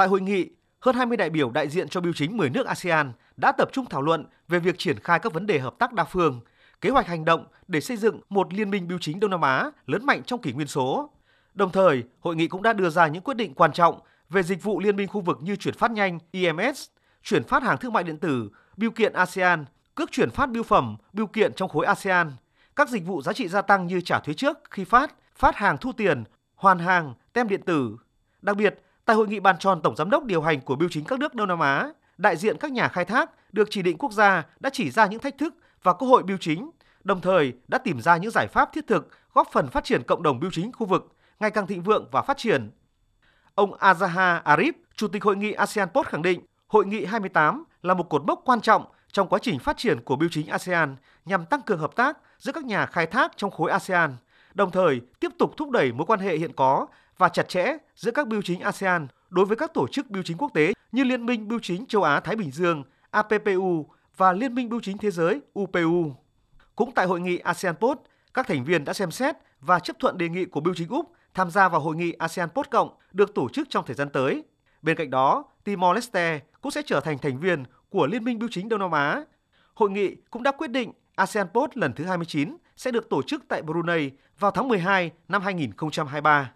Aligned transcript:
Tại 0.00 0.08
hội 0.08 0.20
nghị, 0.20 0.50
hơn 0.80 0.96
20 0.96 1.16
đại 1.16 1.30
biểu 1.30 1.50
đại 1.50 1.68
diện 1.68 1.88
cho 1.88 2.00
biêu 2.00 2.12
chính 2.12 2.36
10 2.36 2.50
nước 2.50 2.66
ASEAN 2.66 3.12
đã 3.36 3.52
tập 3.52 3.68
trung 3.72 3.86
thảo 3.86 4.02
luận 4.02 4.26
về 4.48 4.58
việc 4.58 4.78
triển 4.78 4.98
khai 4.98 5.18
các 5.18 5.32
vấn 5.32 5.46
đề 5.46 5.58
hợp 5.58 5.74
tác 5.78 5.92
đa 5.92 6.04
phương, 6.04 6.40
kế 6.80 6.90
hoạch 6.90 7.06
hành 7.06 7.24
động 7.24 7.46
để 7.68 7.80
xây 7.80 7.96
dựng 7.96 8.20
một 8.28 8.54
liên 8.54 8.70
minh 8.70 8.88
biêu 8.88 8.98
chính 9.00 9.20
Đông 9.20 9.30
Nam 9.30 9.40
Á 9.40 9.70
lớn 9.86 10.06
mạnh 10.06 10.22
trong 10.22 10.42
kỷ 10.42 10.52
nguyên 10.52 10.66
số. 10.66 11.10
Đồng 11.54 11.72
thời, 11.72 12.04
hội 12.20 12.36
nghị 12.36 12.48
cũng 12.48 12.62
đã 12.62 12.72
đưa 12.72 12.90
ra 12.90 13.06
những 13.06 13.22
quyết 13.22 13.36
định 13.36 13.54
quan 13.54 13.72
trọng 13.72 14.00
về 14.30 14.42
dịch 14.42 14.62
vụ 14.62 14.80
liên 14.80 14.96
minh 14.96 15.08
khu 15.08 15.20
vực 15.20 15.38
như 15.42 15.56
chuyển 15.56 15.74
phát 15.74 15.90
nhanh 15.90 16.18
EMS, 16.30 16.84
chuyển 17.22 17.44
phát 17.44 17.62
hàng 17.62 17.78
thương 17.78 17.92
mại 17.92 18.04
điện 18.04 18.18
tử, 18.18 18.50
biêu 18.76 18.90
kiện 18.90 19.12
ASEAN, 19.12 19.64
cước 19.94 20.12
chuyển 20.12 20.30
phát 20.30 20.50
biêu 20.50 20.62
phẩm, 20.62 20.96
biêu 21.12 21.26
kiện 21.26 21.52
trong 21.54 21.68
khối 21.68 21.86
ASEAN, 21.86 22.32
các 22.76 22.88
dịch 22.88 23.06
vụ 23.06 23.22
giá 23.22 23.32
trị 23.32 23.48
gia 23.48 23.62
tăng 23.62 23.86
như 23.86 24.00
trả 24.00 24.20
thuế 24.20 24.34
trước 24.34 24.58
khi 24.70 24.84
phát, 24.84 25.14
phát 25.36 25.56
hàng 25.56 25.78
thu 25.78 25.92
tiền, 25.92 26.24
hoàn 26.54 26.78
hàng, 26.78 27.14
tem 27.32 27.48
điện 27.48 27.62
tử. 27.62 27.96
Đặc 28.42 28.56
biệt, 28.56 28.80
tại 29.04 29.16
hội 29.16 29.28
nghị 29.28 29.40
bàn 29.40 29.58
tròn 29.58 29.80
tổng 29.82 29.96
giám 29.96 30.10
đốc 30.10 30.24
điều 30.24 30.42
hành 30.42 30.60
của 30.60 30.76
biêu 30.76 30.88
chính 30.92 31.04
các 31.04 31.18
nước 31.18 31.34
Đông 31.34 31.48
Nam 31.48 31.60
Á, 31.60 31.88
đại 32.18 32.36
diện 32.36 32.56
các 32.60 32.72
nhà 32.72 32.88
khai 32.88 33.04
thác 33.04 33.30
được 33.52 33.68
chỉ 33.70 33.82
định 33.82 33.98
quốc 33.98 34.12
gia 34.12 34.44
đã 34.60 34.70
chỉ 34.72 34.90
ra 34.90 35.06
những 35.06 35.20
thách 35.20 35.38
thức 35.38 35.54
và 35.82 35.92
cơ 35.92 36.06
hội 36.06 36.22
biêu 36.22 36.36
chính, 36.40 36.70
đồng 37.04 37.20
thời 37.20 37.52
đã 37.68 37.78
tìm 37.78 38.00
ra 38.00 38.16
những 38.16 38.30
giải 38.30 38.46
pháp 38.46 38.72
thiết 38.72 38.86
thực 38.86 39.08
góp 39.34 39.48
phần 39.52 39.68
phát 39.68 39.84
triển 39.84 40.02
cộng 40.02 40.22
đồng 40.22 40.40
biêu 40.40 40.50
chính 40.50 40.72
khu 40.72 40.86
vực 40.86 41.12
ngày 41.40 41.50
càng 41.50 41.66
thịnh 41.66 41.82
vượng 41.82 42.08
và 42.12 42.22
phát 42.22 42.36
triển. 42.36 42.70
Ông 43.54 43.72
Azaha 43.78 44.42
Arif, 44.42 44.72
Chủ 44.96 45.08
tịch 45.08 45.24
Hội 45.24 45.36
nghị 45.36 45.52
ASEAN 45.52 45.88
Post 45.88 46.08
khẳng 46.08 46.22
định, 46.22 46.40
Hội 46.66 46.86
nghị 46.86 47.04
28 47.04 47.64
là 47.82 47.94
một 47.94 48.08
cột 48.08 48.24
mốc 48.24 48.42
quan 48.44 48.60
trọng 48.60 48.84
trong 49.12 49.28
quá 49.28 49.38
trình 49.42 49.58
phát 49.58 49.76
triển 49.76 50.00
của 50.04 50.16
biêu 50.16 50.28
chính 50.32 50.46
ASEAN 50.46 50.96
nhằm 51.24 51.44
tăng 51.44 51.62
cường 51.62 51.78
hợp 51.78 51.96
tác 51.96 52.18
giữa 52.38 52.52
các 52.52 52.64
nhà 52.64 52.86
khai 52.86 53.06
thác 53.06 53.32
trong 53.36 53.50
khối 53.50 53.70
ASEAN, 53.70 54.16
đồng 54.54 54.70
thời 54.70 55.00
tiếp 55.20 55.30
tục 55.38 55.56
thúc 55.56 55.70
đẩy 55.70 55.92
mối 55.92 56.06
quan 56.06 56.20
hệ 56.20 56.36
hiện 56.36 56.52
có 56.56 56.86
và 57.20 57.28
chặt 57.28 57.48
chẽ 57.48 57.76
giữa 57.96 58.10
các 58.10 58.28
biêu 58.28 58.42
chính 58.42 58.60
ASEAN 58.60 59.08
đối 59.30 59.44
với 59.44 59.56
các 59.56 59.74
tổ 59.74 59.86
chức 59.88 60.10
biêu 60.10 60.22
chính 60.22 60.36
quốc 60.36 60.50
tế 60.54 60.72
như 60.92 61.04
Liên 61.04 61.26
minh 61.26 61.48
Biêu 61.48 61.58
chính 61.62 61.86
châu 61.86 62.02
Á 62.02 62.20
Thái 62.20 62.36
Bình 62.36 62.50
Dương 62.50 62.84
APPU 63.10 63.86
và 64.16 64.32
Liên 64.32 64.54
minh 64.54 64.68
Biêu 64.68 64.80
chính 64.82 64.98
Thế 64.98 65.10
giới 65.10 65.40
UPU. 65.58 66.12
Cũng 66.76 66.92
tại 66.94 67.06
hội 67.06 67.20
nghị 67.20 67.38
ASEAN 67.38 67.74
Post, 67.76 67.98
các 68.34 68.48
thành 68.48 68.64
viên 68.64 68.84
đã 68.84 68.92
xem 68.92 69.10
xét 69.10 69.36
và 69.60 69.78
chấp 69.78 69.96
thuận 69.98 70.18
đề 70.18 70.28
nghị 70.28 70.44
của 70.44 70.60
biêu 70.60 70.74
chính 70.74 70.88
Úc 70.88 71.12
tham 71.34 71.50
gia 71.50 71.68
vào 71.68 71.80
hội 71.80 71.96
nghị 71.96 72.12
ASEAN 72.12 72.48
Post 72.48 72.70
Cộng 72.70 72.90
được 73.12 73.34
tổ 73.34 73.48
chức 73.48 73.70
trong 73.70 73.84
thời 73.86 73.96
gian 73.96 74.08
tới. 74.10 74.44
Bên 74.82 74.96
cạnh 74.96 75.10
đó, 75.10 75.44
Timor-Leste 75.64 76.38
cũng 76.60 76.72
sẽ 76.72 76.82
trở 76.86 77.00
thành 77.00 77.18
thành 77.18 77.40
viên 77.40 77.64
của 77.90 78.06
Liên 78.06 78.24
minh 78.24 78.38
Biêu 78.38 78.48
chính 78.52 78.68
Đông 78.68 78.80
Nam 78.80 78.90
Á. 78.90 79.24
Hội 79.74 79.90
nghị 79.90 80.16
cũng 80.30 80.42
đã 80.42 80.52
quyết 80.52 80.70
định 80.70 80.92
ASEAN 81.14 81.46
Post 81.48 81.76
lần 81.76 81.92
thứ 81.92 82.04
29 82.04 82.56
sẽ 82.76 82.90
được 82.90 83.10
tổ 83.10 83.22
chức 83.22 83.44
tại 83.48 83.62
Brunei 83.62 84.10
vào 84.38 84.50
tháng 84.50 84.68
12 84.68 85.10
năm 85.28 85.42
2023. 85.42 86.52